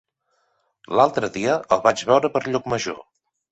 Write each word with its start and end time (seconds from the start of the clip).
L'altre 0.99 1.29
dia 1.37 1.59
el 1.77 1.85
vaig 1.85 2.03
veure 2.11 2.35
per 2.39 2.43
Llucmajor. 2.51 3.01